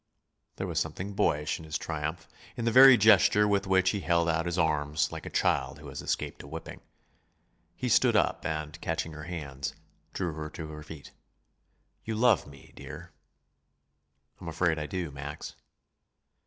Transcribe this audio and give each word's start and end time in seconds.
There 0.55 0.65
was 0.65 0.79
something 0.79 1.13
boyish 1.13 1.59
in 1.59 1.63
his 1.65 1.77
triumph, 1.77 2.27
in 2.57 2.65
the 2.65 2.71
very 2.71 2.97
gesture 2.97 3.47
with 3.47 3.67
which 3.67 3.91
he 3.91 3.99
held 3.99 4.27
out 4.27 4.47
his 4.47 4.57
arms, 4.57 5.11
like 5.11 5.27
a 5.27 5.29
child 5.29 5.77
who 5.77 5.89
has 5.89 6.01
escaped 6.01 6.41
a 6.41 6.47
whipping. 6.47 6.81
He 7.75 7.87
stood 7.87 8.15
up 8.15 8.43
and, 8.43 8.81
catching 8.81 9.11
her 9.13 9.25
hands, 9.25 9.75
drew 10.11 10.33
her 10.33 10.49
to 10.49 10.69
her 10.69 10.81
feet. 10.81 11.11
"You 12.03 12.15
love 12.15 12.47
me, 12.47 12.73
dear." 12.75 13.11
"I'm 14.39 14.47
afraid 14.47 14.79
I 14.79 14.87
do, 14.87 15.11
Max." 15.11 15.53